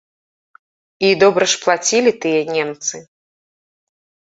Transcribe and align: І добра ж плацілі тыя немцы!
І 1.11 1.11
добра 1.25 1.45
ж 1.53 1.61
плацілі 1.67 2.17
тыя 2.27 2.41
немцы! 2.59 2.95